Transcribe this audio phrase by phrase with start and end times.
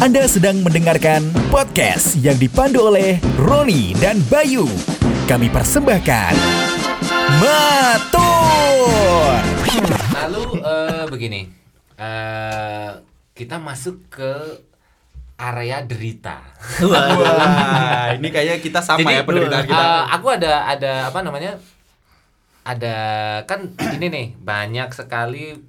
[0.00, 4.64] Anda sedang mendengarkan podcast yang dipandu oleh Roni dan Bayu.
[5.28, 6.32] Kami persembahkan
[7.36, 9.36] Matur.
[10.16, 11.40] Lalu eh, begini,
[12.00, 12.90] eh,
[13.36, 14.64] kita masuk ke
[15.36, 16.48] area derita.
[16.88, 19.84] Wah, ini kayaknya kita sama Jadi, ya penderitaan kita.
[19.84, 21.60] eh, aku ada ada apa namanya?
[22.64, 22.96] Ada
[23.44, 23.68] kan
[24.00, 25.60] ini nih banyak sekali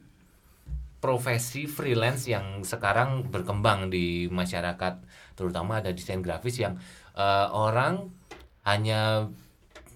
[1.02, 5.01] profesi freelance yang sekarang berkembang di masyarakat,
[5.33, 6.77] terutama ada desain grafis yang
[7.18, 8.14] eh, orang
[8.64, 9.27] hanya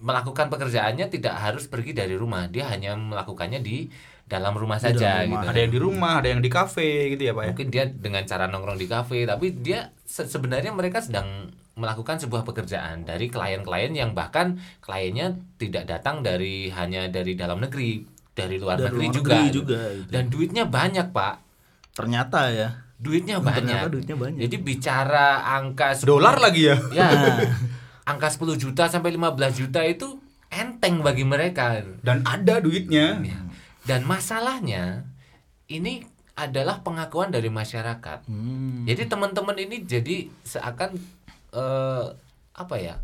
[0.02, 3.88] melakukan pekerjaannya tidak harus pergi dari rumah, dia hanya melakukannya di
[4.26, 5.30] dalam rumah saja Rumah.
[5.30, 5.46] gitu.
[5.54, 7.48] Ada yang di rumah, ada yang di kafe gitu ya, Pak ya.
[7.54, 12.42] Mungkin dia dengan cara nongkrong di kafe, tapi dia se- sebenarnya mereka sedang melakukan sebuah
[12.42, 18.02] pekerjaan dari klien-klien yang bahkan kliennya tidak datang dari hanya dari dalam negeri,
[18.36, 19.32] dari luar Dari negeri luar juga.
[19.40, 20.10] negeri juga, gitu.
[20.12, 21.34] Dan duitnya banyak, Pak.
[21.96, 22.68] Ternyata ya.
[22.96, 23.80] Duitnya Ternyata banyak.
[23.92, 24.40] duitnya banyak.
[24.44, 26.76] Jadi bicara angka 10 Dolar lagi ya.
[26.92, 27.08] Ya.
[28.12, 30.20] angka 10 juta sampai 15 juta itu
[30.52, 31.80] enteng bagi mereka.
[32.04, 33.20] Dan ada duitnya.
[33.24, 33.40] Ya.
[33.88, 35.08] Dan masalahnya
[35.68, 36.04] ini
[36.36, 38.28] adalah pengakuan dari masyarakat.
[38.28, 38.84] Hmm.
[38.84, 41.00] Jadi teman-teman ini jadi seakan
[41.56, 42.04] eh,
[42.56, 43.00] apa ya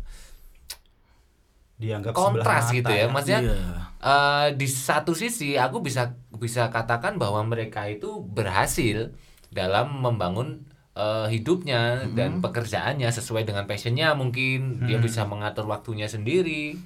[1.77, 3.05] Dianggap kontras sebelah gitu mata ya.
[3.07, 3.57] Maksudnya Iya.
[4.03, 9.11] eh, di satu sisi aku bisa bisa katakan bahwa mereka itu berhasil
[9.49, 12.13] dalam membangun eh, hidupnya Hmm.
[12.13, 16.77] dan pekerjaannya sesuai dengan passionnya mungkin dia bisa mengatur waktunya sendiri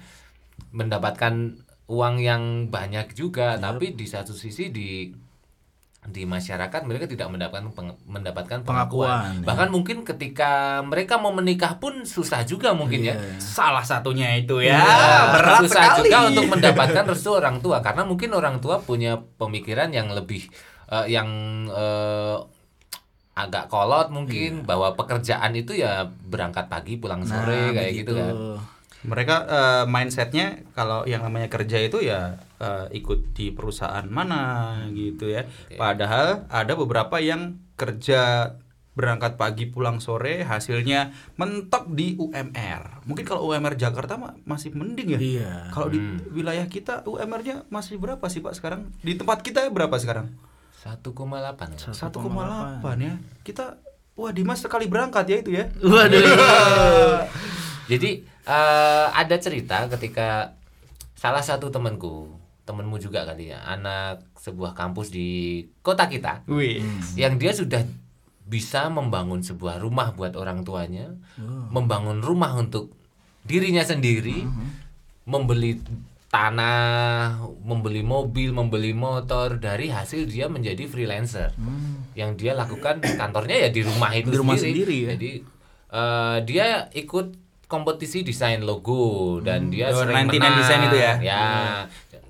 [0.71, 1.57] mendapatkan
[1.87, 5.11] uang yang banyak juga tapi di satu sisi di
[6.07, 9.45] di masyarakat mereka tidak mendapatkan peng- mendapatkan pengakuan, Pengakuan, ya.
[9.45, 14.79] bahkan mungkin ketika mereka mau menikah pun susah juga mungkin ya Salah satunya itu ya.
[14.79, 14.87] Ya,
[15.31, 16.07] berat susah sekali.
[16.07, 20.47] juga untuk mendapatkan restu orang tua karena mungkin orang tua punya pemikiran yang lebih
[20.87, 21.27] eh, yang
[21.67, 22.37] eh,
[23.35, 28.33] agak kolot mungkin bahwa pekerjaan itu ya berangkat pagi pulang sore kayak gitu kan.
[29.05, 35.29] Mereka eh, mindsetnya kalau yang namanya kerja itu ya eh, ikut di perusahaan mana gitu
[35.29, 35.45] ya.
[35.77, 38.53] Padahal ada beberapa yang kerja
[38.97, 43.05] berangkat pagi pulang sore hasilnya mentok di UMR.
[43.05, 45.19] Mungkin kalau UMR Jakarta mah masih mending ya.
[45.21, 45.53] Iya.
[45.69, 46.01] Kalau di
[46.33, 48.89] wilayah kita UMR-nya masih berapa sih Pak sekarang?
[49.05, 50.33] Di tempat kita berapa sekarang?
[50.81, 51.13] 1,8
[51.77, 51.93] ya.
[51.93, 53.13] 1,8 ya.
[53.45, 53.77] Kita
[54.17, 55.69] wah Dimas sekali berangkat ya itu ya.
[55.77, 57.21] Waduh.
[57.93, 60.55] Jadi eh, ada cerita ketika
[61.13, 62.31] salah satu temanku,
[62.63, 66.47] temenmu juga kali ya, anak sebuah kampus di kota kita.
[66.47, 66.79] Wih.
[67.19, 67.83] yang dia sudah
[68.47, 71.11] bisa membangun sebuah rumah buat orang tuanya,
[71.69, 72.95] membangun rumah untuk
[73.43, 74.47] dirinya sendiri,
[75.27, 75.83] membeli
[76.27, 81.51] tanah, membeli mobil, membeli motor dari hasil dia menjadi freelancer.
[82.15, 84.79] Yang dia lakukan kantornya ya di rumah itu Di rumah sendiri.
[84.83, 85.09] sendiri ya.
[85.15, 85.31] Jadi
[85.91, 87.27] eh, dia ikut
[87.67, 90.55] kompetisi desain logo dan dia Oh, sering 99 menang.
[90.57, 91.13] design itu ya?
[91.19, 91.43] Ya.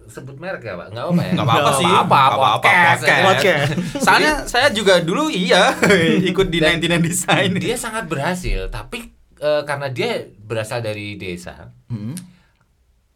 [0.08, 0.88] Sebut merek ya, Pak?
[0.90, 1.32] Enggak apa-apa ya?
[1.32, 1.86] Nggak apa-apa sih.
[1.86, 3.02] Nggak apa-apa, podcast.
[3.02, 3.24] podcast.
[3.24, 3.70] Podcast.
[4.02, 5.78] Soalnya saya juga dulu iya
[6.32, 7.50] ikut di Dan 99 Design.
[7.56, 12.18] dia sangat berhasil tapi eh, karena dia berasal dari desa Hmm.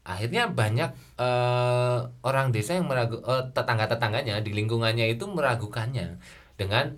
[0.02, 6.22] akhirnya banyak eh, orang desa yang meragu eh, tetangga-tetangganya di lingkungannya itu meragukannya
[6.54, 6.96] dengan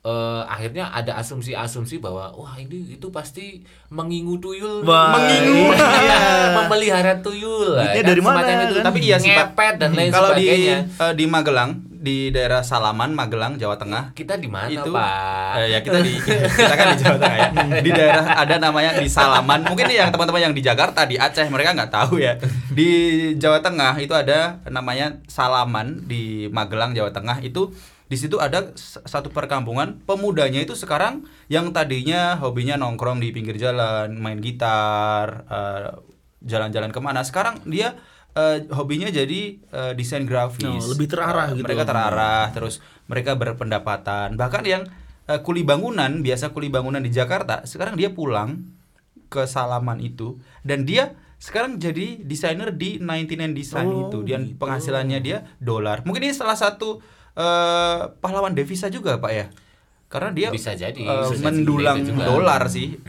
[0.00, 3.60] eh, akhirnya ada asumsi-asumsi bahwa wah ini itu pasti
[3.92, 6.56] mengingu tuyul Wah, mengingu iya.
[6.56, 8.80] memelihara tuyul lah, kan, dari mana, itu.
[8.80, 8.84] kan?
[8.88, 13.12] Tapi iya sih ngepet dan lain Kalau di sebagainya eh, di Magelang, di daerah Salaman,
[13.12, 14.16] Magelang, Jawa Tengah.
[14.16, 17.48] kita di mana itu pak eh, ya kita di kita kan di Jawa Tengah ya.
[17.84, 19.64] Di daerah ada namanya di Salaman.
[19.68, 22.36] Mungkin yang teman-teman yang di Jakarta, di Aceh mereka nggak tahu ya.
[22.72, 22.90] Di
[23.36, 27.72] Jawa Tengah itu ada namanya Salaman di Magelang, Jawa Tengah itu
[28.10, 28.74] di situ ada
[29.06, 35.94] satu perkampungan pemudanya itu sekarang yang tadinya hobinya nongkrong di pinggir jalan main gitar eh,
[36.42, 37.22] jalan-jalan ke mana.
[37.22, 37.94] Sekarang dia
[38.34, 40.66] eh, hobinya jadi eh, desain grafis.
[40.66, 41.62] Oh, lebih terarah Eh, gitu.
[41.62, 44.34] mereka terarah terus mereka berpendapatan.
[44.34, 44.82] Bahkan yang
[45.30, 48.66] eh, kuli bangunan biasa kuli bangunan di Jakarta sekarang dia pulang
[49.30, 54.60] ke Salaman itu dan dia sekarang jadi desainer di 99 Design Oh, itu dan gitu.
[54.60, 56.04] penghasilannya dia dolar.
[56.04, 57.00] Mungkin ini salah satu
[57.32, 59.46] eh, pahlawan devisa juga pak ya?
[60.06, 62.24] Karena dia Bisa jadi, eh, bisa jadi mendulang itu juga.
[62.26, 63.00] dolar sih.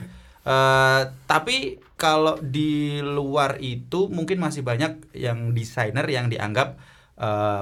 [0.42, 1.58] Eh, tapi
[1.94, 6.80] kalau di luar itu mungkin masih banyak yang desainer yang dianggap
[7.18, 7.62] eh,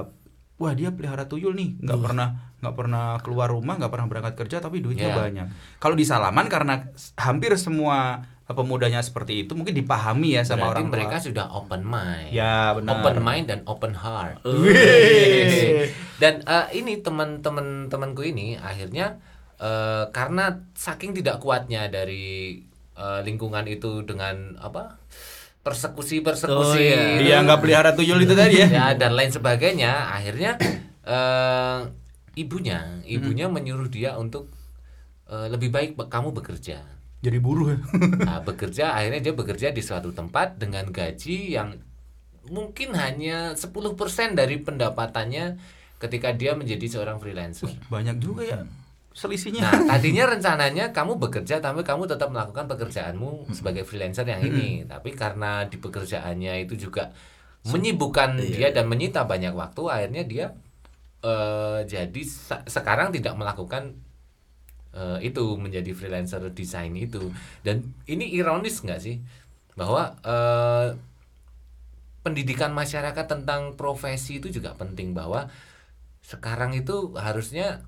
[0.56, 1.76] wah dia pelihara tuyul nih.
[1.78, 2.28] Nggak pernah
[2.60, 5.16] nggak pernah keluar rumah nggak pernah berangkat kerja tapi duitnya Ya.
[5.18, 5.46] banyak.
[5.76, 8.20] Kalau di Salaman karena hampir semua
[8.52, 10.92] pemudanya seperti itu mungkin dipahami ya sama Berarti orang tua.
[10.98, 12.30] mereka sudah open mind.
[12.30, 12.90] Ya, benar.
[12.98, 14.42] Open mind dan open heart.
[14.44, 15.86] Wih.
[16.18, 19.18] dan eh, ini teman-teman temanku ini akhirnya
[19.56, 22.60] eh, karena saking tidak kuatnya dari
[22.94, 24.98] eh, lingkungan itu dengan apa
[25.60, 27.20] persekusi persekusi Oh, iya.
[27.20, 28.68] Dia nggak pelihara tuyul itu tadi ya.
[28.68, 30.56] ya dan lain sebagainya akhirnya
[31.04, 31.78] eh,
[32.34, 34.48] ibunya ibunya menyuruh dia untuk
[35.28, 36.80] eh, lebih baik kamu bekerja
[37.20, 37.78] Jadi buruh ya.
[38.24, 41.76] nah, bekerja akhirnya dia bekerja di suatu tempat dengan gaji yang
[42.48, 43.68] mungkin hanya 10%
[44.32, 45.60] dari pendapatannya
[46.00, 48.60] ketika dia menjadi seorang freelancer Banyak juga ya
[49.10, 49.62] selisihnya.
[49.66, 54.86] Nah, tadinya rencananya kamu bekerja tapi kamu tetap melakukan pekerjaanmu sebagai freelancer yang ini.
[54.86, 57.10] Tapi karena di pekerjaannya itu juga
[57.66, 60.46] menyibukkan dia dan menyita banyak waktu, akhirnya dia
[61.20, 62.22] eh, jadi
[62.64, 64.00] sekarang tidak melakukan
[64.94, 67.30] eh, itu menjadi freelancer desain itu.
[67.62, 69.18] Dan ini ironis nggak sih
[69.78, 70.88] bahwa eh,
[72.20, 75.48] pendidikan masyarakat tentang profesi itu juga penting bahwa
[76.20, 77.80] sekarang itu harusnya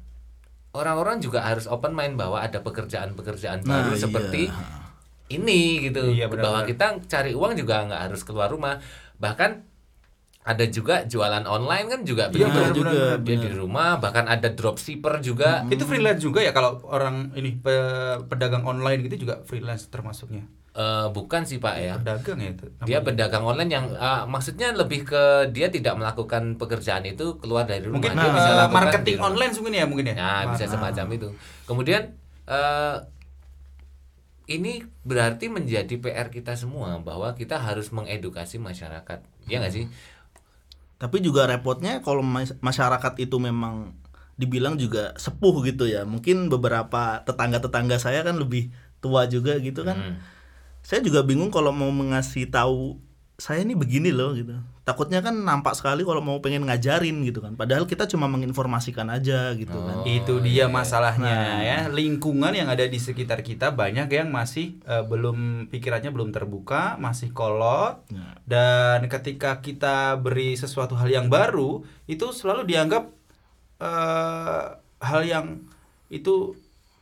[0.72, 4.00] orang-orang juga harus open mind bahwa ada pekerjaan-pekerjaan Nah, baru iya.
[4.00, 4.43] seperti
[5.32, 8.81] ini gitu Iya, bahwa kita cari uang juga nggak harus keluar rumah
[9.20, 9.64] bahkan
[10.43, 12.93] ada juga jualan online kan juga Iya, begitu benar, juga,
[13.23, 18.27] dia di rumah bahkan ada dropshipper juga Itu freelance juga ya kalau orang ini pe-
[18.27, 20.43] pedagang online gitu juga freelance termasuknya.
[20.73, 22.65] Eh, bukan sih pak ya Pedagang ya itu.
[22.83, 23.00] dia namanya.
[23.06, 25.23] pedagang online yang eh, maksudnya lebih ke
[25.55, 29.53] dia tidak melakukan pekerjaan itu keluar dari rumah mungkin dia eh, bisa lakukan marketing online
[29.53, 30.15] mungkin ya mungkin ya.
[30.19, 31.29] Nah, bisa semacam itu.
[31.69, 32.03] Kemudian
[32.49, 32.97] eh
[34.50, 39.23] ini berarti menjadi PR kita semua bahwa kita harus mengedukasi masyarakat.
[39.47, 39.87] Ya nggak sih?
[41.02, 43.99] Tapi juga repotnya kalau mas- masyarakat itu memang
[44.32, 46.06] dibilang juga sepuh gitu ya.
[46.06, 48.70] Mungkin beberapa tetangga-tetangga saya kan lebih
[49.02, 49.99] tua juga gitu kan.
[49.99, 50.16] Hmm.
[50.81, 53.02] Saya juga bingung kalau mau mengasih tahu
[53.34, 54.54] saya ini begini loh gitu.
[54.82, 57.54] Takutnya kan nampak sekali kalau mau pengen ngajarin gitu kan.
[57.54, 60.02] Padahal kita cuma menginformasikan aja gitu kan.
[60.04, 65.66] itu dia masalahnya ya lingkungan yang ada di sekitar kita banyak yang masih eh, belum
[65.66, 68.31] pikirannya belum terbuka masih kolot Nah.
[68.52, 71.70] Dan ketika kita beri sesuatu hal yang baru
[72.04, 73.08] itu selalu dianggap
[73.78, 74.64] eh,
[75.00, 75.46] hal yang
[76.08, 76.52] itu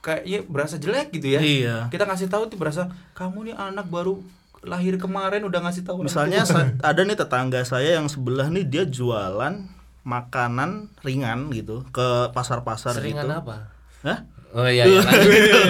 [0.01, 1.77] kayaknya berasa jelek gitu ya Iya.
[1.89, 4.23] kita ngasih tahu tuh berasa kamu nih anak baru
[4.63, 8.65] lahir kemarin udah ngasih tahu Misalnya tua." sa- ada nih tetangga saya yang sebelah nih
[8.65, 9.61] dia jualan
[10.03, 13.37] makanan ringan gitu ke pasar-pasar Seringan gitu.
[13.37, 13.57] apa?
[14.03, 14.19] Hah?
[14.51, 14.99] Oh iya, iya.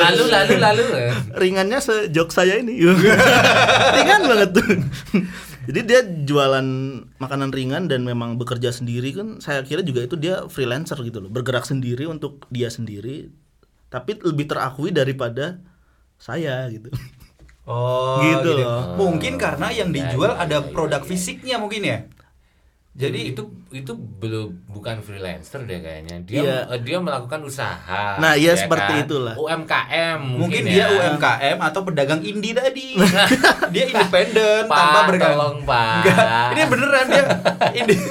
[0.01, 0.57] lalu lalu lalu.
[0.57, 0.85] lalu.
[1.35, 2.81] ringannya sejok saya ini
[3.97, 4.67] ringan banget tuh
[5.69, 6.67] jadi dia jualan
[7.19, 11.31] makanan ringan dan memang bekerja sendiri kan saya kira juga itu dia freelancer gitu loh
[11.31, 13.29] bergerak sendiri untuk dia sendiri
[13.91, 15.61] tapi lebih terakui daripada
[16.17, 16.89] saya gitu
[17.71, 18.67] Oh, Gitu gitu.
[18.67, 18.99] loh.
[18.99, 21.07] Mungkin karena yang Ya, dijual ya, ada ya, produk ya.
[21.07, 21.99] fisiknya mungkin ya.
[22.91, 26.21] Jadi itu itu belum bukan freelancer deh kayaknya.
[26.21, 26.59] Dia Iya.
[26.69, 28.19] eh, dia melakukan usaha.
[28.19, 29.05] Nah, iya ya seperti kan?
[29.07, 29.35] itulah.
[29.37, 30.87] UMKM mungkin mungkin, dia ya.
[30.91, 32.99] UMKM atau pedagang indie tadi.
[33.73, 35.39] dia independen tanpa bergantung.
[35.39, 36.03] tolong, Pak.
[36.03, 37.25] Enggak, ini beneran dia
[37.79, 38.05] indi-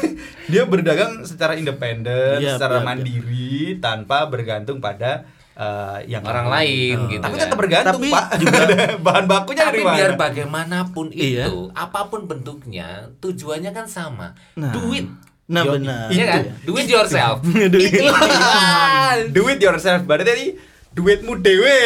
[0.47, 2.87] dia berdagang secara independen, Iya, secara iya, iya.
[2.87, 5.27] mandiri tanpa bergantung pada
[5.59, 7.43] eh, yang Orang lain gitu Tapi kan.
[7.43, 8.27] tetap bergantung, Tapi Pak.
[8.39, 8.67] juga-
[9.05, 9.95] bahan bakunya Tapi dari mana?
[9.97, 11.45] biar bagaimanapun Iya.
[11.45, 14.31] itu, apa pun bentuknya, tujuannya kan sama.
[14.55, 14.71] Nah.
[14.71, 15.03] Duit.
[15.45, 16.41] nah Yo, benar Iya kan?
[16.45, 16.51] Itu.
[16.63, 17.37] Do it yourself.
[17.41, 18.05] Do it.
[19.29, 20.45] Do it yourself berarti tadi
[20.91, 21.77] duitmu dewe.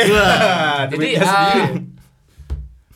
[0.92, 1.64] Jadi duitnya sendiri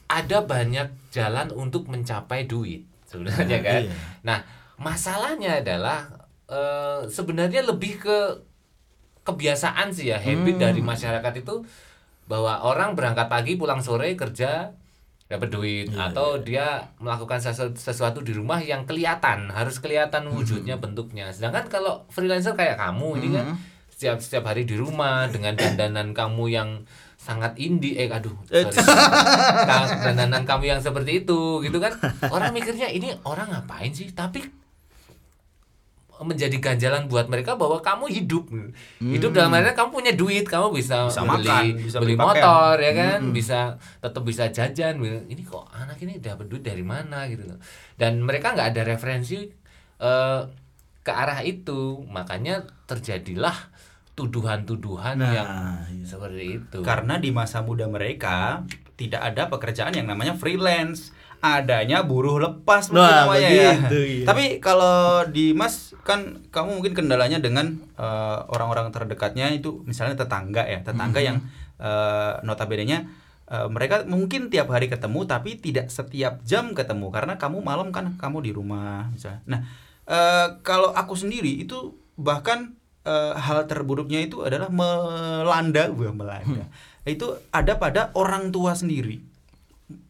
[0.07, 3.81] ada banyak jalan untuk mencapai duit sebenarnya Nah, kan.
[3.81, 3.91] iya.
[4.21, 4.39] Nah,
[4.77, 6.07] masalahnya adalah
[6.45, 8.17] eh, sebenarnya lebih ke
[9.27, 10.63] kebiasaan sih ya, habit Hmm.
[10.63, 11.67] dari masyarakat itu
[12.25, 14.71] bahwa orang berangkat pagi pulang sore kerja
[15.27, 15.87] dapat duit.
[15.89, 16.67] Iya, atau dia
[16.97, 20.33] melakukan sesu- sesuatu di rumah yang kelihatan harus kelihatan Hmm.
[20.33, 21.27] wujudnya bentuknya.
[21.29, 23.57] Sedangkan kalau freelancer kayak kamu ini kan Hmm.
[23.89, 26.69] setiap setiap hari di rumah dengan dandanan kamu yang
[27.17, 28.87] sangat indie eh aduh Eh, sorry.
[30.05, 31.91] Dandanan kamu yang seperti itu gitu kan.
[32.23, 34.07] Orang mikirnya ini orang ngapain sih?
[34.09, 34.39] Tapi
[36.25, 38.49] menjadi ganjalan buat mereka bahwa kamu hidup.
[38.97, 42.75] Hidup dalam artian kamu punya duit kamu bisa, Bisa beli makan, bisa beli beli motor
[42.81, 43.19] ya kan?
[43.29, 43.59] Bisa
[44.01, 47.59] tetap bisa jajan ini kok anak ini dapat duit dari mana gitu loh.
[47.93, 49.45] Dan mereka nggak ada referensi
[50.01, 50.41] eh,
[51.05, 52.01] ke arah itu.
[52.09, 53.55] Makanya terjadilah
[54.17, 55.49] tuduhan-tuduhan Nah, yang
[55.93, 56.05] iya.
[56.05, 56.79] seperti itu.
[56.81, 58.65] Karena di masa muda mereka
[58.97, 64.25] tidak ada pekerjaan yang namanya freelance adanya buruh lepas mungkin Wah, namanya ya begitu, iya.
[64.25, 70.65] tapi kalau di mas kan kamu mungkin kendalanya dengan eh, orang-orang terdekatnya itu misalnya tetangga
[70.65, 71.27] ya tetangga Mhm.
[71.27, 71.37] yang
[71.77, 73.05] eh, notabene-nya
[73.47, 78.17] eh, mereka mungkin tiap hari ketemu tapi tidak setiap jam ketemu karena kamu malam kan
[78.17, 79.59] kamu di rumah misalnya nah
[80.09, 82.73] eh, kalau aku sendiri itu bahkan
[83.05, 86.65] eh, hal terburuknya itu adalah melanda, wah melanda.
[87.07, 89.23] Itu ada pada orang tua sendiri.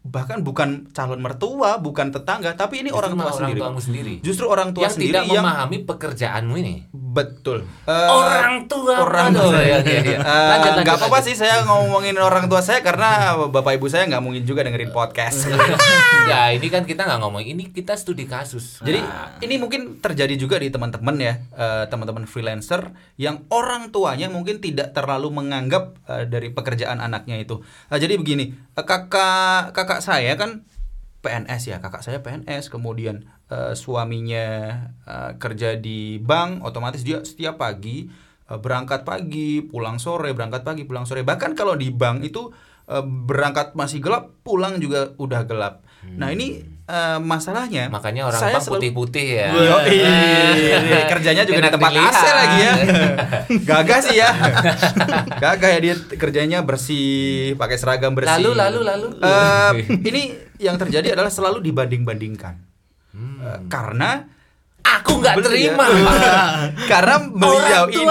[0.07, 3.59] Bahkan bukan calon mertua, bukan tetangga, tapi ini Justru orang tua orang sendiri.
[3.59, 4.13] tuamu sendiri.
[4.19, 6.75] Justru orang tua yang sendiri tidak yang memahami pekerjaanmu ini.
[6.91, 7.65] betul.
[7.83, 9.57] Eh, orang tua orang tua.
[9.57, 10.19] ya, ya, ya.
[10.19, 13.09] Eh, Lanjut, lanjut, nggak apa-apa sih saya ngomongin orang tua saya karena
[13.47, 15.49] bapak ibu saya nggak mungkin juga dengerin podcast.
[16.31, 20.35] ya ini kan kita nggak ngomong ini kita studi kasus Jadi Nah, ini mungkin terjadi
[20.35, 26.23] juga di teman-teman ya, eh, teman-teman freelancer yang orang tuanya mungkin tidak terlalu menganggap eh,
[26.25, 27.59] dari pekerjaan anaknya itu.
[27.87, 29.09] Eh, jadi begini, eh, kakak
[29.71, 30.65] kakak saya kan
[31.21, 34.45] PNS ya, kakak saya PNS, kemudian eh, suaminya
[35.03, 38.07] eh, kerja di bank, otomatis dia setiap pagi
[38.47, 41.25] eh, berangkat pagi, pulang sore, berangkat pagi, pulang sore.
[41.25, 42.53] Bahkan kalau di bank itu
[42.87, 45.83] eh, berangkat masih gelap, pulang juga udah gelap.
[46.07, 49.77] Nah ini eh, masalahnya, makanya orang saya bang selalu- putih-putih ya Yo,
[51.05, 52.73] kerjanya juga di tempat AC lagi ya.
[53.69, 54.29] Gagah sih ya.
[55.43, 58.31] Gagah ya dia kerjanya bersih, pakai seragam bersih.
[58.33, 59.71] lalu lalu lalu Eh,
[60.09, 60.21] ini
[60.57, 62.55] yang terjadi adalah selalu dibanding-bandingkan.
[63.11, 63.37] Hmm.
[63.37, 64.23] Eh, karena
[64.79, 65.85] aku nggak Beliau- terima
[66.85, 68.05] karena beliau Orang ini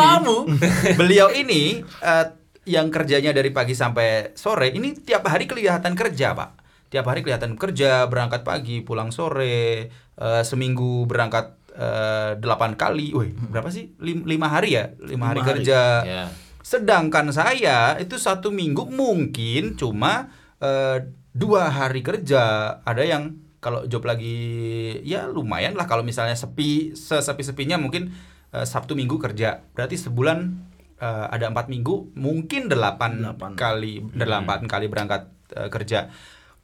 [0.95, 2.27] beliau ini eh,
[2.67, 7.55] yang kerjanya dari pagi sampai sore ini tiap hari kelihatan kerja pak tiap hari kelihatan
[7.55, 14.25] kerja berangkat pagi pulang sore eh, seminggu berangkat eh, delapan kali woi berapa sih Lim-
[14.25, 15.51] lima hari ya lima hari Lima hari.
[15.63, 16.25] kerja ya
[16.61, 20.99] Sedangkan saya itu satu minggu mungkin cuma eh,
[21.31, 22.43] dua hari kerja.
[22.83, 24.35] Ada yang kalau job lagi
[25.03, 28.11] ya lumayan lah kalau misalnya sepi sesepi-sepinya mungkin
[28.51, 29.63] eh, Sabtu Minggu kerja.
[29.79, 30.39] Berarti sebulan
[30.99, 33.55] eh, ada empat minggu mungkin delapan, Delapan.
[33.55, 35.23] kali delapan kali berangkat
[35.55, 36.11] eh, kerja.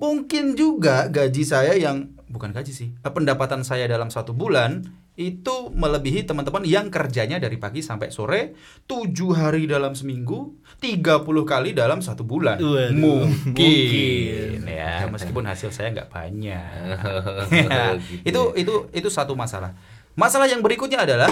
[0.03, 4.83] Mungkin juga gaji saya yang bukan gaji sih eh, pendapatan saya dalam satu bulan
[5.13, 8.57] itu melebihi teman-teman yang kerjanya dari pagi sampai sore
[8.89, 12.57] tujuh hari dalam seminggu 30 kali dalam satu bulan.
[12.57, 14.65] Waduh, mungkin, mungkin.
[14.65, 16.97] ya meskipun hasil saya nggak banyak.
[17.53, 17.83] Gitu
[18.33, 19.77] itu itu itu satu masalah.
[20.17, 21.29] Masalah yang berikutnya adalah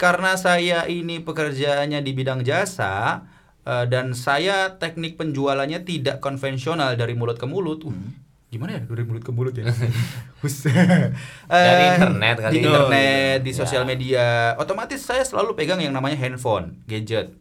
[0.00, 3.22] karena saya ini pekerjaannya di bidang jasa
[3.64, 7.92] eh, dan saya teknik penjualannya tidak konvensional dari mulut ke mulut Uh,
[8.50, 9.66] gimana ya dari mulut ke mulut ya.
[11.50, 12.66] Dari Eh, internet kali di ya.
[12.68, 13.56] internet di Ya.
[13.56, 17.34] sosial media otomatis saya selalu pegang yang namanya handphone gadget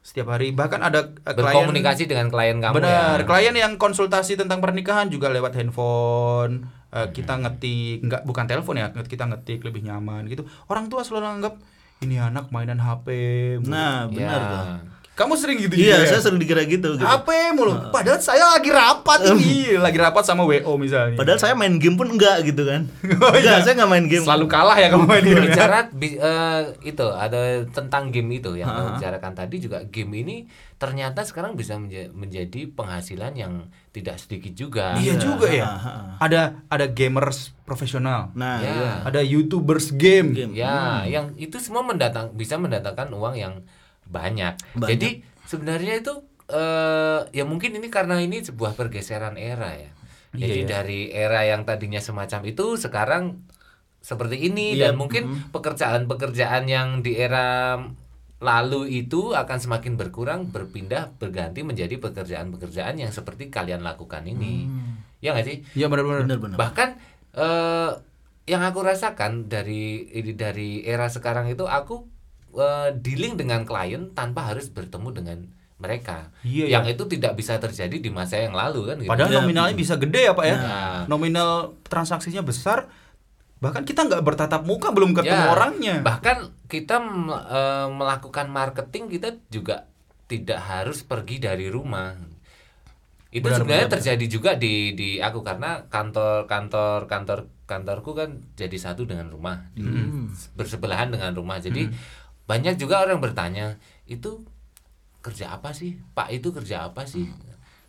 [0.00, 4.34] setiap hari bahkan ada eh, klien berkomunikasi dengan klien kamu Benar, ya klien yang konsultasi
[4.34, 6.64] tentang pernikahan juga lewat handphone.
[6.88, 10.42] Eh, kita ngetik, nggak bukan telepon ya, kita ngetik lebih nyaman gitu.
[10.66, 11.54] Orang tua selalu anggap
[12.00, 13.06] ini anak mainan HP.
[13.58, 14.48] mulu." Nah, benar Ya.
[14.48, 14.64] tuh.
[15.18, 16.08] Kamu sering gitu Iya, juga ya?
[16.08, 16.94] saya sering dikira gitu.
[16.94, 17.02] gitu.
[17.02, 17.90] HP mulu.
[17.90, 21.18] Padahal saya lagi rapat ini, lagi rapat sama WO misalnya.
[21.18, 22.86] Padahal saya main game pun enggak gitu kan.
[23.18, 23.58] Oh, iya.
[23.58, 24.22] Enggak, saya enggak main game.
[24.22, 25.42] selalu kalah ya kamu main game.
[25.44, 30.36] bicara bi- eh, itu ada tentang game itu yang kamu bicarakan tadi juga game ini
[30.74, 35.66] ternyata sekarang bisa menja- menjadi penghasilan yang tidak sedikit juga Iya juga ya.
[35.66, 36.12] ha, ha, ha.
[36.20, 38.30] Ada ada gamers profesional.
[38.32, 38.70] Nah, Ya.
[38.70, 38.90] iya.
[39.02, 40.30] Ada YouTubers game.
[40.32, 40.54] Game.
[40.54, 43.66] Ya, yang itu semua mendatang bisa mendatangkan uang yang
[44.08, 44.54] banyak.
[44.74, 44.88] Banyak.
[44.90, 45.08] Jadi
[45.44, 46.14] sebenarnya itu
[46.48, 49.90] eh ya mungkin ini karena ini sebuah pergeseran era ya.
[50.32, 50.68] Jadi Iya, iya.
[50.68, 53.44] dari era yang tadinya semacam itu sekarang
[54.00, 57.76] seperti ini Iya, dan mungkin pekerjaan-pekerjaan yang di era
[58.38, 64.70] lalu itu akan semakin berkurang berpindah berganti menjadi pekerjaan-pekerjaan yang seperti kalian lakukan ini.
[65.18, 65.56] Ya nggak sih?
[65.74, 66.24] Iya benar-benar.
[66.24, 66.56] Benar-benar.
[66.56, 66.88] bahkan
[67.34, 67.92] eh
[68.48, 72.08] yang aku rasakan dari ini dari era sekarang itu aku
[72.58, 75.38] eh, dealing dengan klien tanpa harus bertemu dengan
[75.76, 79.06] mereka Iya, yang itu tidak bisa terjadi di masa yang lalu kan gitu.
[79.06, 79.38] Padahal Ya.
[79.38, 80.56] nominalnya bisa gede ya Pak ya.
[80.56, 81.00] Nah.
[81.06, 81.50] Nominal
[81.84, 82.90] transaksinya besar.
[83.58, 85.94] Bahkan kita nggak bertatap muka belum ketemu Ya, orangnya.
[86.02, 86.98] bahkan kita
[87.48, 89.86] eh, melakukan marketing kita juga
[90.26, 92.12] tidak harus pergi dari rumah
[93.28, 98.40] itu Benar, sebenarnya benar, terjadi juga di di aku karena kantor kantor kantor kantorku kan
[98.54, 100.32] jadi satu dengan rumah di- Hmm.
[100.54, 101.92] bersebelahan dengan rumah jadi
[102.48, 104.40] banyak juga orang bertanya itu
[105.20, 107.28] kerja apa sih pak itu kerja apa sih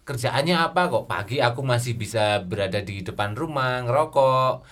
[0.04, 4.66] kerjaannya apa kok pagi aku masih bisa berada di depan rumah ngerokok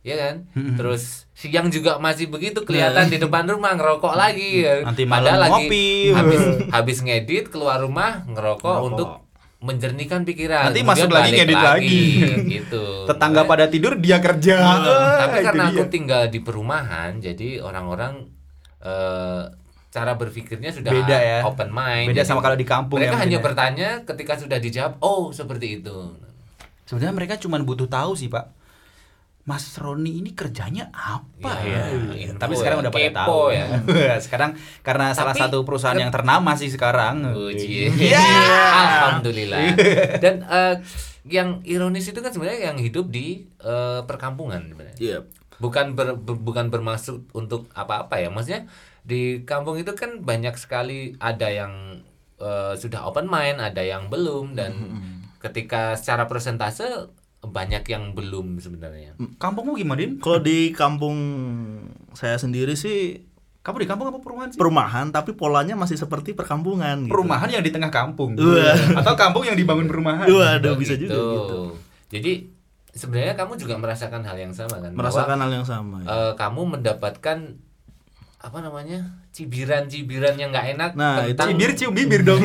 [0.00, 0.46] ya kan
[0.78, 4.62] terus siang juga masih begitu kelihatan di depan rumah ngerokok lagi.
[4.62, 5.86] Nanti malam Padahal lagi ngopi.
[6.14, 8.86] habis habis ngedit keluar rumah ngerokok Ngerokok.
[8.86, 9.08] untuk
[9.58, 12.06] menjernihkan pikiran Nanti masuk lagi ngedit lagi.
[12.46, 14.56] gitu Tetangga Makanya- pada tidur dia kerja.
[14.56, 15.90] Nah, Ah, tapi karena aku dia.
[15.90, 18.30] tinggal di perumahan jadi orang-orang
[18.78, 19.42] eh,
[19.88, 21.38] cara berpikirnya sudah Beda ya.
[21.42, 23.44] open mind Beda sama kalau di kampung ya mereka hanya mungkin ya.
[23.44, 25.96] bertanya ketika sudah dijawab oh seperti itu
[26.82, 28.54] Sebenarnya mereka cuma butuh tahu sih Pak.
[29.42, 32.14] Mas Roni ini kerjanya apa Ya, ya?
[32.16, 33.66] info Tapi sekarang ya, udah pada kepo tahu ya.
[34.26, 37.26] sekarang karena salah Tapi- satu perusahaan yang ternama sih sekarang.
[37.32, 37.90] Uji.
[37.90, 38.22] Iya.
[38.82, 39.74] Alhamdulillah.
[40.18, 40.74] Dan eh,
[41.26, 44.98] yang ironis itu kan sebenarnya yang hidup di eh, perkampungan sebenarnya.
[44.98, 45.18] Iya.
[45.56, 48.28] Bukan ber- ber- bukan bermaksud untuk apa-apa ya.
[48.28, 48.68] Maksudnya
[49.02, 52.02] di kampung itu kan banyak sekali ada yang
[52.36, 54.72] eh, sudah open mind, ada yang belum dan
[55.40, 57.08] ketika secara persentase
[57.40, 59.14] banyak yang belum sebenarnya.
[59.38, 60.18] Kampungmu gimana, Din?
[60.18, 61.16] Kalau di kampung
[62.12, 63.22] saya sendiri sih
[63.62, 64.58] Kamu di kampung apa perumahan sih?
[64.62, 67.10] perumahan tapi polanya masih seperti perkampungan gitu.
[67.10, 68.38] Perumahan yang di tengah kampung.
[68.38, 68.78] Wah.
[69.02, 70.22] Atau kampung yang dibangun perumahan.
[70.22, 71.10] Waduh, bisa gitu.
[71.10, 71.60] juga gitu.
[72.06, 72.32] Jadi
[72.96, 74.90] sebenarnya kamu juga merasakan hal yang sama kan?
[74.90, 75.96] Bahwa, Merasakan hal yang sama.
[76.00, 76.08] ya.
[76.08, 77.38] eh, kamu mendapatkan
[78.36, 79.00] apa namanya
[79.30, 82.40] cibiran-cibiran yang nggak enak Nah, tentang Cibir cium bibir dong.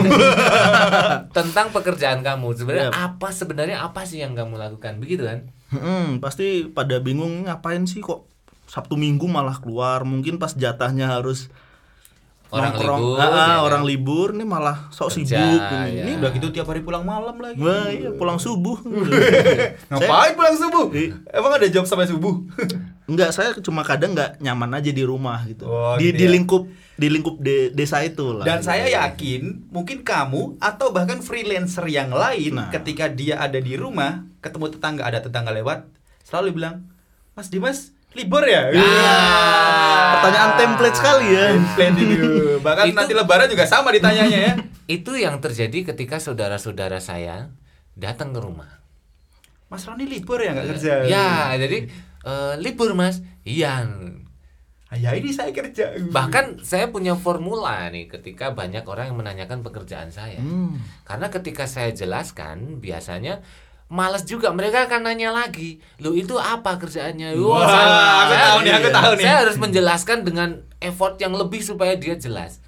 [1.38, 2.96] tentang pekerjaan kamu sebenarnya Yap.
[3.12, 8.00] apa sebenarnya apa sih yang kamu lakukan begitu kan Hmm, pasti pada bingung ngapain sih
[8.00, 8.27] kok
[8.67, 10.03] Sabtu Minggu malah keluar.
[10.03, 11.48] Mungkin pas jatahnya harus
[12.51, 13.00] Orang nongkrong.
[13.00, 13.60] libur, Ah, ah, ya kan?
[13.63, 15.88] orang libur nih malah sok Kerja, sibuk ya.
[15.88, 16.12] ini.
[16.15, 17.55] Udah gitu tiap hari pulang malam lagi.
[17.58, 18.75] Wah, iya pulang subuh.
[19.89, 20.86] Ngapain pulang subuh?
[20.89, 21.15] Iya.
[21.31, 22.43] Emang ada job sampai subuh?
[23.10, 25.63] Enggak, saya cuma kadang nggak nyaman aja di rumah gitu.
[25.63, 26.31] Oh, di gitu di ya.
[26.31, 28.43] lingkup di lingkup de- desa itu lah.
[28.43, 32.70] Dan saya yakin mungkin kamu atau bahkan freelancer yang lain Nah.
[32.70, 35.88] ketika dia ada di rumah ketemu tetangga ada tetangga lewat
[36.22, 36.88] selalu bilang
[37.31, 38.70] Mas Dimas libur ya?
[40.22, 41.46] Pertanyaan template sekali ya.
[41.51, 42.30] Template itu.
[42.60, 44.54] Bahkan Itu- nanti lebaran juga sama ditanyanya ya.
[44.92, 47.50] itu yang terjadi ketika saudara-saudara saya
[47.94, 48.68] datang ke rumah
[49.66, 50.94] Mas Roni libur ya nggak kerja?
[51.06, 51.88] ya jadi
[52.22, 53.88] eh, libur mas iya
[54.86, 55.96] Ah, Ya ini saya kerja.
[56.12, 60.75] bahkan saya punya formula nih ketika banyak orang yang menanyakan pekerjaan saya Hmm.
[61.01, 63.40] Karena ketika saya jelaskan, biasanya
[63.91, 67.91] males juga mereka akan nanya lagi, "Lu itu apa kerjaannya?" Wah, saya-
[68.24, 69.24] aku tahu nih, aku tahu nih.
[69.27, 72.63] Saya harus menjelaskan dengan effort yang lebih supaya dia jelas.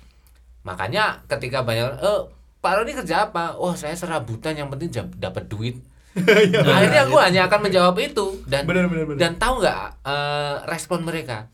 [0.61, 2.21] Makanya ketika banyak eh
[2.59, 3.55] Pak Roni kerja apa?
[3.55, 5.79] Wah, saya serabutan yang penting dapat duit.
[6.13, 9.19] Akhirnya aku hanya akan menjawab itu dan Benar, benar, benar.
[9.19, 11.47] dan tahu nggak eh, respon mereka?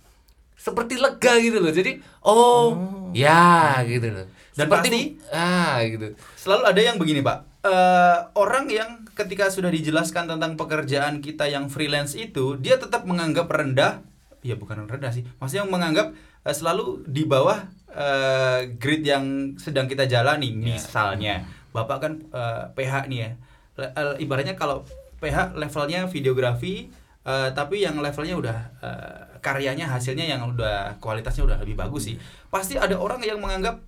[0.59, 1.71] Seperti lega gitu loh.
[1.71, 2.75] Jadi, oh,
[3.15, 4.27] ya gitu loh.
[4.53, 6.11] Dan Seperti ah gitu.
[6.35, 11.67] Selalu ada yang begini pak Eh, Orang yang ketika sudah dijelaskan tentang pekerjaan kita yang
[11.67, 13.99] freelance itu Dia tetap menganggap rendah.
[14.39, 15.27] Ya bukan rendah sih.
[15.43, 16.15] Maksudnya menganggap
[16.47, 20.55] eh, selalu di bawah eh, grid yang sedang kita jalani.
[20.55, 21.43] Misalnya
[21.75, 23.29] Bapak kan eh, PH nih ya.
[23.75, 24.87] Le- Ibaratnya kalau
[25.19, 26.87] PH levelnya videografi
[27.27, 32.15] eh, Tapi yang levelnya udah eh, Karyanya hasilnya yang udah kualitasnya udah lebih bagus sih.
[32.47, 33.79] Pasti ada orang yang menganggap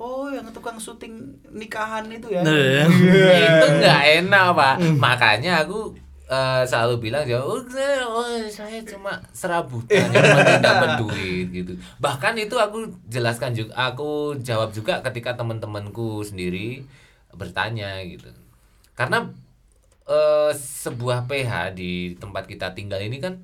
[0.00, 2.40] Oh, yang tukang syuting nikahan itu ya.
[2.40, 2.88] Nah, ya.
[3.60, 5.92] itu nggak enak pak makanya aku
[6.30, 11.72] eh, selalu bilang ya oh saya, oh, saya cuma serabutan yang penting dapat duit gitu
[11.98, 16.86] bahkan itu aku jelaskan juga aku jawab juga ketika teman-temanku sendiri
[17.34, 18.30] bertanya gitu
[18.94, 19.26] karena
[20.06, 23.42] eh, sebuah PH di tempat kita tinggal ini kan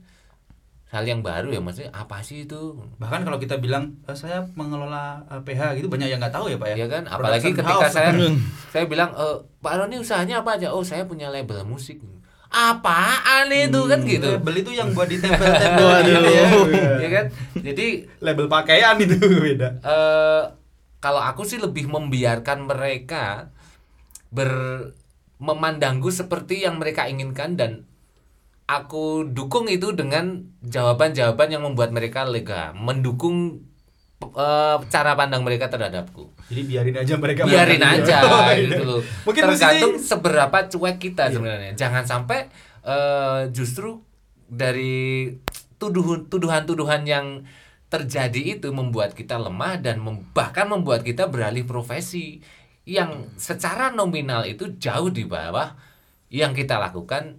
[0.87, 5.19] hal yang baru ya maksudnya apa sih itu Bahkan kalau kita bilang "Eh, saya mengelola
[5.27, 6.77] eh, PH gitu banyak yang nggak tahu ya, Pak ya.
[6.79, 7.93] ya kan apalagi Production ketika house.
[7.93, 8.11] saya
[8.69, 9.27] saya bilang e,
[9.59, 11.99] Pak Roni usahanya apa aja oh saya punya label musik
[12.47, 16.07] apaan itu kan gitu Label itu yang buat di tempel-tempel Waduh.
[16.07, 16.47] gitu ya.
[17.03, 17.25] ya kan
[17.59, 17.87] jadi
[18.23, 19.19] Label pakaian itu
[19.51, 19.69] beda.
[19.83, 20.43] eh
[20.97, 23.51] kalau aku sih lebih membiarkan mereka
[24.31, 24.51] ber
[25.37, 27.85] memandangku seperti yang mereka inginkan dan
[28.67, 33.63] aku dukung itu dengan jawaban-jawaban yang membuat mereka lega mendukung
[34.19, 36.35] eh, cara pandang mereka terhadapku.
[36.47, 38.87] Jadi biarin aja mereka biarin aja Oh, gitu iya.
[38.87, 41.73] loh Mungkin tergantung mesti- seberapa cuek kita sebenarnya.
[41.75, 42.51] Jangan sampai
[42.83, 44.03] eh, justru
[44.47, 45.31] dari
[45.77, 47.27] tuduhan tuduhan-tuduhan yang
[47.87, 52.43] terjadi itu membuat kita lemah dan mem- bahkan membuat kita beralih profesi
[52.83, 55.75] yang secara nominal itu jauh di bawah
[56.27, 57.39] yang kita lakukan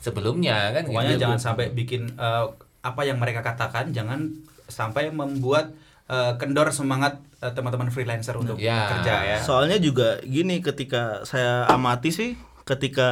[0.00, 1.22] sebelumnya kan Pokoknya gitu.
[1.22, 2.44] jangan sampai bikin eh,
[2.80, 4.32] apa yang mereka katakan jangan
[4.66, 8.88] sampai membuat eh, kendor semangat eh, teman-teman freelancer untuk Ya.
[8.90, 9.38] kerja ya.
[9.38, 12.30] Soalnya juga gini ketika saya amati sih
[12.64, 13.08] ketika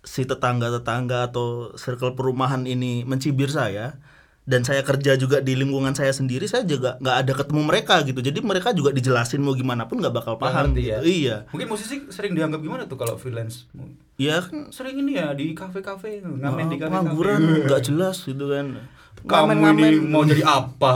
[0.00, 4.00] si tetangga-tetangga atau circle perumahan ini mencibir saya
[4.50, 8.18] dan saya kerja juga di lingkungan saya sendiri saya juga nggak ada ketemu mereka gitu
[8.18, 10.98] jadi mereka juga dijelasin mau gimana pun nggak bakal paham gitu ya.
[11.00, 13.70] iya Mungkin musisi sering dianggap gimana tuh kalau freelance?
[14.18, 16.82] iya kan Sering ini ya di kafe-kafe ngamen di ah, kafe-kafe.
[16.90, 18.66] pengangguran nggak jelas gitu kan
[19.20, 20.90] Kamu ini mau jadi apa?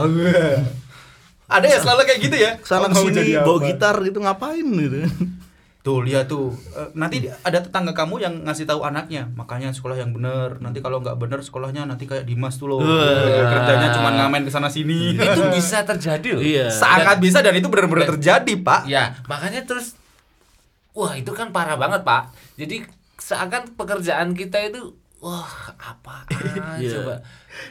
[1.55, 2.51] Ada ya selalu kayak gitu ya?
[2.65, 3.67] sana jadi bawa apa?
[3.71, 4.99] gitar gitu ngapain gitu
[5.85, 10.11] Tuh lihat tuh Eh, nanti ada tetangga kamu yang ngasih tahu anaknya makanya sekolah yang
[10.11, 14.43] bener nanti kalau nggak bener sekolahnya nanti kayak Dimas tuh loh Eh, kerjanya cuma ngamen
[14.43, 16.43] ke sana sini itu bisa terjadi loh.
[16.43, 16.67] Iya.
[16.69, 19.93] sangat bisa dan itu benar-benar terjadi pak Ya, makanya terus
[20.91, 22.31] wah itu kan parah banget, Pak.
[22.55, 26.23] Jadi seakan pekerjaan kita itu wah apa
[26.79, 26.91] Iya.
[26.97, 27.15] coba.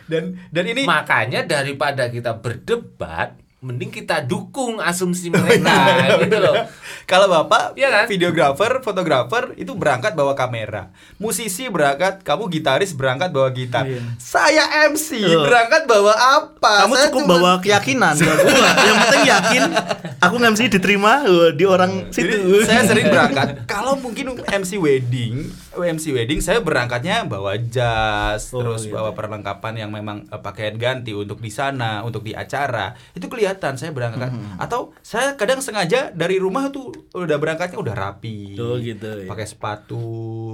[0.05, 5.71] dan dan ini Makanya daripada kita berdebat, mending kita dukung asumsi mereka
[6.19, 6.67] gitu loh.
[7.03, 8.05] Kalau bapak Iya kan?
[8.05, 14.03] videografer, fotografer itu berangkat bawa kamera, musisi berangkat, kamu gitaris berangkat bawa gitar, Iya.
[14.15, 15.47] saya MC Loh.
[15.47, 16.73] berangkat bawa apa?
[16.83, 18.13] Kamu Saya cukup cuma- bawa keyakinan.
[18.13, 18.35] gua.
[18.83, 19.61] Yang penting yakin
[20.19, 22.63] aku nge-MC diterima uh, di orang Jadi situ.
[22.63, 23.63] saya sering berangkat.
[23.63, 28.93] Kalau mungkin MC wedding, MC wedding saya berangkatnya bawa jas, Oh, terus iya.
[28.93, 32.93] bawa perlengkapan yang memang eh, pakaian ganti untuk di sana, untuk di acara.
[33.11, 34.29] Itu kelihatan saya berangkat.
[34.29, 34.57] Hmm.
[34.57, 38.53] Atau saya kadang sengaja dari rumah tuh udah berangkatnya udah rapi.
[38.55, 39.27] Oh, gitu, ya.
[39.27, 40.05] Pakai sepatu,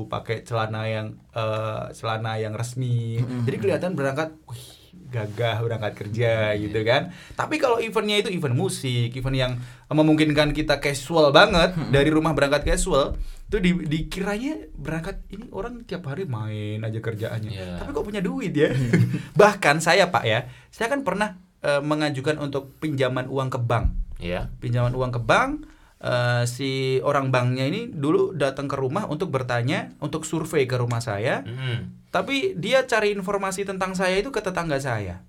[0.05, 3.19] pakai celana yang eh, celana yang resmi.
[3.19, 3.43] Hmm.
[3.43, 4.65] Jadi kelihatan berangkat wih,
[5.09, 6.61] gagah berangkat kerja Iya.
[6.61, 7.09] gitu kan.
[7.33, 9.53] Tapi kalau eventnya itu event musik, event yang
[9.89, 11.89] memungkinkan kita casual banget Hmm.
[11.89, 13.17] dari rumah berangkat casual,
[13.49, 17.49] itu di, dikiranya berangkat ini orang tiap hari main aja kerjaannya.
[17.49, 17.81] Iya.
[17.81, 18.69] Tapi kok punya duit ya?
[19.41, 23.89] Bahkan saya Pak ya, saya kan pernah eh, mengajukan untuk pinjaman uang ke bank.
[24.21, 24.53] Ya.
[24.61, 25.65] Pinjaman uang ke bank
[25.97, 31.01] eh, si orang banknya ini dulu datang ke rumah untuk bertanya, untuk survei ke rumah
[31.01, 31.41] saya.
[31.41, 32.05] Mm.
[32.13, 35.25] Tapi dia cari informasi tentang saya itu ke tetangga saya.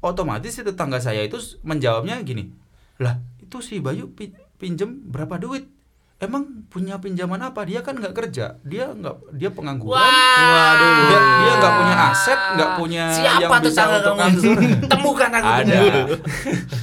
[0.00, 2.52] Otomatis si tetangga saya itu menjawabnya gini,
[2.96, 5.75] lah itu si Bayu pi- pinjem berapa duit?
[6.16, 7.60] Emang punya pinjaman apa?
[7.62, 10.00] Dia kan nggak kerja, dia nggak dia pengangguran.
[10.00, 10.96] Waduh.
[11.04, 14.40] Dia dia nggak punya aset, nggak punya Siapa yang bisa untuk kamu?
[14.92, 15.48] Temukan aku.
[15.60, 15.76] Ada.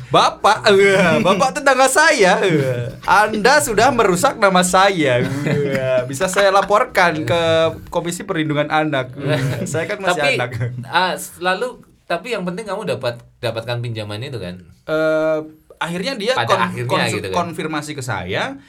[0.07, 2.37] Bapak, eh, Bapak tetangga saya.
[2.39, 5.25] eh, Anda sudah merusak nama saya.
[5.25, 7.41] Eh, Bisa saya laporkan ke
[7.89, 9.17] Komisi Perlindungan Anak.
[9.65, 10.51] Saya kan masih tapi anak.
[10.85, 14.61] ah, lalu tapi yang penting kamu dapat dapatkan pinjaman itu kan.
[14.85, 15.37] Eh,
[15.75, 17.49] akhirnya dia Pada akhirnya gitu kan.
[17.49, 18.61] konfirmasi ke saya.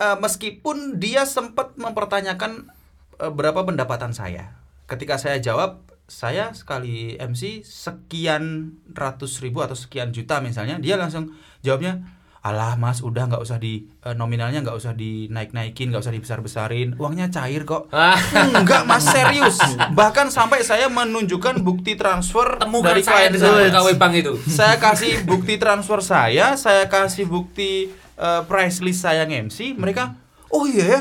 [0.00, 2.72] Eh, meskipun dia sempat mempertanyakan
[3.20, 4.56] eh, berapa pendapatan saya.
[4.88, 11.36] Ketika saya jawab, saya sekali MC sekian ratus ribu atau sekian juta misalnya, dia langsung
[11.60, 12.00] jawabnya,
[12.40, 16.40] alah mas udah nggak usah di eh, nominalnya nggak usah dinaik naikin nggak usah dibesar
[16.40, 18.16] besarin uangnya cair kok Ah.
[18.56, 19.60] enggak mas serius
[19.92, 24.32] bahkan sampai saya menunjukkan bukti transfer Temukan dari klien saya bank itu.
[24.48, 30.14] saya kasih bukti transfer saya, saya kasih bukti eh, price list saya MC, mereka,
[30.52, 31.00] oh iya ya,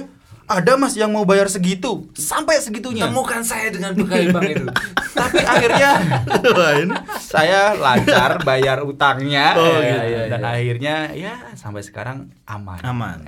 [0.49, 3.05] ada mas yang mau bayar segitu, sampai segitunya.
[3.05, 4.65] Temukan saya dengan pegawai bank itu.
[5.19, 5.89] Tapi akhirnya
[6.57, 6.95] Wah, ini.
[7.21, 10.49] saya lancar bayar utangnya, Oh, ya, iya, iya, dan iya.
[10.49, 12.81] akhirnya ya sampai sekarang aman.
[12.81, 13.19] Aman.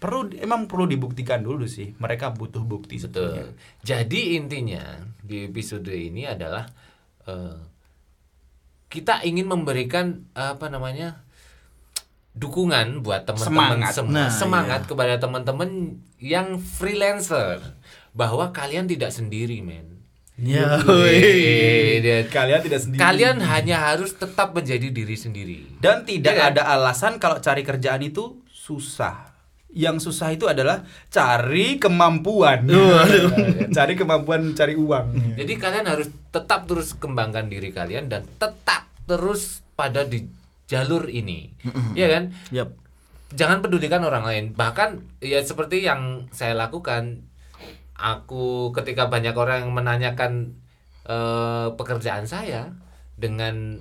[0.00, 3.52] Perlu emang perlu dibuktikan dulu sih, mereka butuh bukti sebetulnya.
[3.52, 3.84] Betul.
[3.84, 4.82] Jadi intinya
[5.20, 6.64] di episode ini adalah
[7.28, 7.60] eh,
[8.88, 11.28] kita ingin memberikan apa namanya
[12.32, 13.92] dukungan buat teman-teman Semangat.
[13.92, 14.88] semua Nah, semangat iya.
[14.88, 15.70] kepada teman-teman
[16.16, 17.60] yang freelancer
[18.10, 20.00] bahwa kalian tidak sendiri men.
[20.34, 22.98] Ya, Wih, dia- Kalian tidak sendiri.
[22.98, 25.76] Kalian hanya harus tetap menjadi diri sendiri.
[25.76, 26.50] Dan tidak Iya kan?
[26.50, 29.28] ada alasan kalau cari kerjaan itu susah.
[29.68, 32.64] Yang susah itu adalah cari kemampuan.
[33.76, 35.36] cari kemampuan cari uang.
[35.36, 40.24] Jadi kalian harus tetap terus kembangkan diri kalian dan tetap terus pada di
[40.72, 41.52] jalur ini.
[41.92, 42.24] Iya kan?
[42.48, 42.72] Yap.
[43.36, 44.44] Jangan pedulikan orang lain.
[44.56, 47.28] Bahkan ya seperti yang saya lakukan
[47.92, 50.56] aku ketika banyak orang yang menanyakan
[51.04, 52.72] eh, pekerjaan saya
[53.20, 53.76] dengan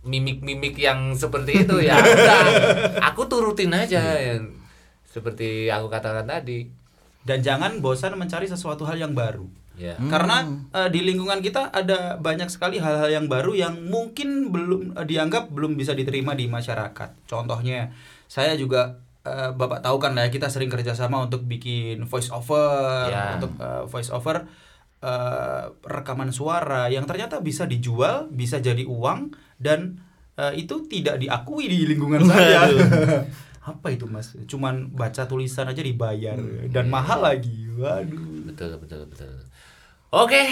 [0.00, 2.40] mimik-mimik yang seperti itu ya udah
[3.04, 4.32] aku turutin aja
[5.04, 6.72] seperti aku katakan tadi
[7.20, 9.44] Dan jangan bosan mencari sesuatu hal yang baru.
[9.80, 14.92] Ya Karena eh, di lingkungan kita ada banyak sekali hal-hal yang baru yang mungkin belum
[14.94, 17.24] eh, dianggap belum bisa diterima di masyarakat.
[17.24, 17.88] Contohnya,
[18.26, 23.08] saya juga eh, bapak tahu kan lah ya, kita sering kerjasama untuk bikin voice over,
[23.08, 23.40] Ya.
[23.40, 24.44] untuk eh, voice over
[25.00, 29.96] eh, rekaman suara yang ternyata bisa dijual, bisa jadi uang dan
[30.36, 32.68] eh, itu tidak diakui di lingkungan saya.
[33.60, 34.32] Apa itu mas?
[34.44, 36.36] Cuman baca tulisan aja dibayar
[36.68, 37.68] dan mahal lagi.
[37.70, 38.44] Waduh.
[38.44, 39.30] betul betul betul
[40.10, 40.42] oke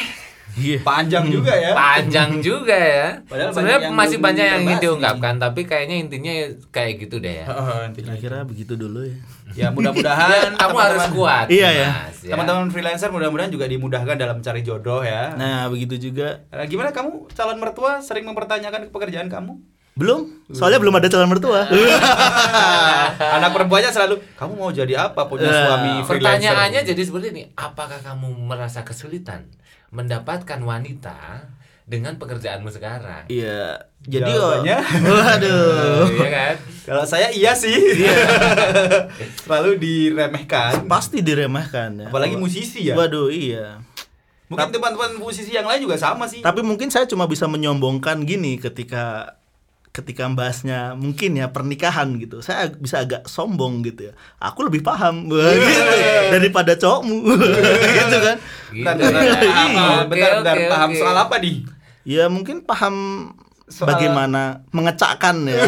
[0.58, 0.80] Iya.
[0.82, 1.70] Panjang juga ya.
[1.70, 3.08] panjang juga ya.
[3.30, 6.32] Padahal Sebenarnya banyak yang masih banyak yang ingin diungkapkan, tapi kayaknya intinya
[6.74, 7.46] kayak gitu deh ya.
[7.94, 9.14] Kira-kira begitu dulu ya.
[9.54, 11.46] Ya mudah-mudahan Kamu harus kuat.
[11.46, 11.88] Iya, ya.
[12.24, 12.34] Ya.
[12.34, 15.36] Teman-teman freelancer mudah-mudahan juga dimudahkan dalam cari jodoh ya.
[15.38, 19.62] Nah, begitu juga Nah, gimana kamu calon mertua sering mempertanyakan pekerjaan kamu?
[19.98, 21.66] Belum, soalnya belum ada calon mertua.
[23.36, 26.14] Anak perempuannya selalu, kamu mau jadi apa punya Eh, suami freelancer?
[26.14, 29.50] Pertanyaannya jadi seperti ini, apakah kamu merasa kesulitan
[29.90, 31.50] mendapatkan wanita
[31.82, 33.26] dengan pekerjaanmu sekarang?
[33.26, 34.78] Iya, jadi Jawabannya?
[35.02, 36.04] oh, waduh.
[36.14, 36.54] Iya kan?
[36.86, 37.74] Kalau saya iya sih.
[39.44, 40.86] selalu diremehkan.
[40.86, 42.08] Pasti diremehkan ya.
[42.08, 42.94] Apalagi musisi ya.
[42.94, 43.82] Waduh, iya.
[44.48, 46.40] Mungkin teman-teman musisi yang lain juga sama sih.
[46.40, 49.36] Tapi mungkin saya cuma bisa menyombongkan gini ketika
[49.98, 52.38] ketika membahasnya mungkin ya pernikahan gitu.
[52.38, 54.12] Saya bisa agak sombong gitu ya.
[54.38, 55.82] Aku lebih paham Wah, gitu,
[56.30, 57.16] daripada cowokmu.
[57.98, 58.36] gitu kan.
[58.70, 58.84] Gitu.
[58.86, 59.42] Bentar, bentar, bentar.
[59.42, 59.88] Iya.
[60.06, 61.52] Bentar, oke, paham soal apa di?
[62.06, 62.94] Ya mungkin paham
[63.68, 65.60] Soal- bagaimana mengecakkan ya.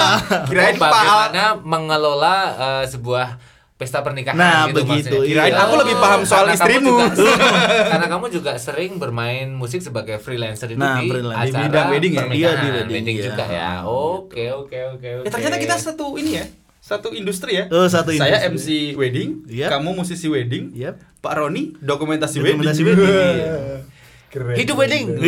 [0.48, 3.34] Kirain Oh, bagaimana mengelola eh, sebuah
[3.78, 5.28] pesta pernikahan Nah, gitu begitu, maksudnya.
[5.46, 6.94] Kirain aku lebih paham soal karena kamu istrimu.
[7.14, 7.14] juga-
[7.94, 11.38] karena kamu juga sering bermain musik sebagai freelancer itu Nah, di freelance.
[11.40, 12.24] Di acara bidang wedding ya?
[12.26, 13.24] Iya, di wedding, iya.
[13.24, 13.70] juga ya.
[13.86, 15.24] Oke, oke, oke, oke.
[15.24, 16.44] Ya ternyata kita satu ini ya.
[16.78, 17.64] Satu industri ya.
[17.68, 18.90] Oh, satu Saya industri.
[18.90, 19.70] MC wedding, Iya.
[19.70, 20.94] kamu musisi wedding, Yep.
[21.20, 22.98] Pak Roni dokumentasi, Dokumentasi wedding.
[22.98, 23.54] wedding, iya.
[24.28, 24.60] Keren.
[24.60, 25.06] hidup wedding.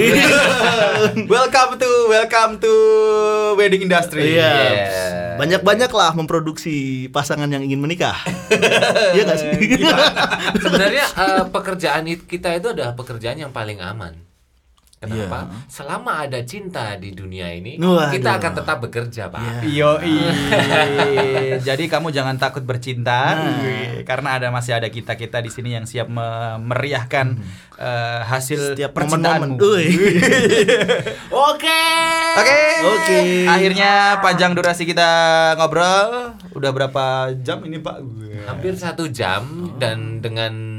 [1.26, 2.72] welcome to welcome to
[3.56, 4.36] wedding industry.
[4.36, 4.52] Iya.
[5.40, 8.16] Banyak-banyaklah memproduksi pasangan yang ingin menikah.
[9.16, 9.50] Iya gak sih?
[10.61, 14.29] Sebenarnya eh, pekerjaan it- kita itu adalah pekerjaan yang paling aman.
[15.00, 15.48] Kenapa?
[15.48, 15.64] Iya.
[15.64, 18.12] Selama ada cinta di dunia ini, Waduh.
[18.12, 19.64] kita akan tetap bekerja, Pak.
[19.64, 19.96] Yo,
[21.72, 23.64] jadi kamu jangan takut bercinta, Nah.
[23.64, 27.32] Wih, karena ada masih ada kita kita di sini yang siap memeriahkan
[27.80, 29.56] eh, hasil Setiap percintaanmu.
[31.48, 31.80] Oke.
[32.36, 33.18] Oke, Oke.
[33.48, 35.08] Akhirnya panjang durasi kita
[35.56, 36.36] ngobrol.
[36.52, 38.04] Udah berapa jam ini Pak?
[38.52, 40.69] Hampir satu jam dan dengan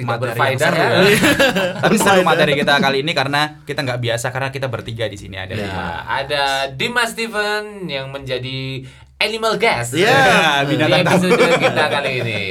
[0.00, 0.88] tidak Materi berfaedah ya.
[0.90, 1.04] seru
[1.80, 5.36] Tapi seru materi kita kali ini karena kita nggak biasa karena kita bertiga di sini
[5.36, 5.52] ada.
[5.52, 5.86] Ya, lima.
[6.06, 8.82] ada Dimas Steven yang menjadi
[9.16, 12.42] animal guest Ya, di binatang episode kita kali ini.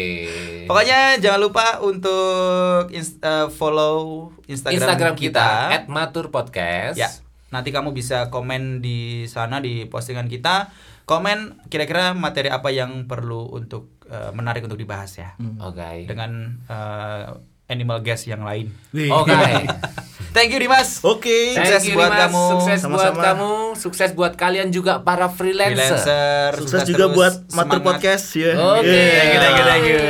[0.63, 5.47] Pokoknya jangan lupa untuk ins- eh, follow Instagram, Instagram kita.
[5.73, 6.93] kita @maturpodcast.
[6.95, 7.09] Ya,
[7.49, 10.69] nanti kamu bisa komen di sana di postingan kita.
[11.03, 15.37] Komen kira-kira materi apa yang perlu untuk eh, menarik untuk dibahas ya.
[15.61, 16.09] Oke.
[16.09, 17.23] Dengan eh,
[17.69, 18.73] animal guest yang lain.
[19.13, 19.33] Oke.
[20.35, 21.01] Thank you Dimas.
[21.01, 21.57] Oke.
[21.57, 22.21] Sukses Thank you, buat Dimas.
[22.29, 22.43] kamu.
[22.53, 23.23] Sukses buat Sama-sama.
[23.33, 25.77] kamu, sukses buat kalian juga para freelancer.
[25.77, 26.49] Freelancer.
[26.61, 27.81] Sukses juga terus, buat Matur semangat.
[27.85, 28.51] Podcast ya.
[28.77, 28.85] Oke.
[28.85, 29.09] Yeah.
[29.09, 30.01] Thank you, thank you, thank you.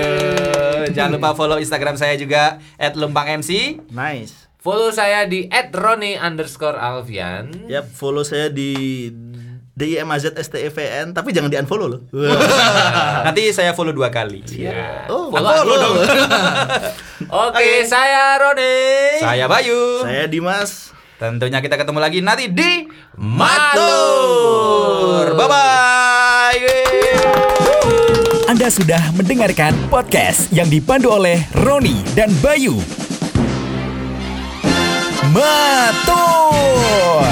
[0.95, 3.51] Jangan lupa follow Instagram saya juga @lumpangmc.
[3.91, 4.49] Nice.
[4.59, 7.71] Follow saya di @roni underscore alvian.
[7.71, 9.07] Yap, follow saya di
[9.80, 12.02] DIMAZSTEVN tapi jangan di-unfollow loh.
[13.26, 14.44] Nanti saya follow dua kali.
[15.08, 15.96] Oh, Follow follow dong.
[17.48, 18.76] Oke, saya Roni.
[19.24, 20.04] Saya Bayu.
[20.04, 20.92] Saya Dimas.
[21.15, 22.88] Tentunya kita ketemu lagi nanti di
[23.20, 23.76] Matur.
[25.36, 26.68] Bye bye.
[28.48, 32.80] Anda sudah mendengarkan podcast yang dipandu oleh Roni dan Bayu.
[35.30, 37.24] Matur.